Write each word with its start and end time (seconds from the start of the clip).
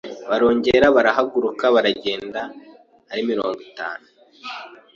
Barongera 0.29 0.87
barahaguruka, 0.95 1.65
baragenda, 1.75 2.41
ari 3.11 3.21
mirongo 3.29 3.57
itanu 3.69 4.05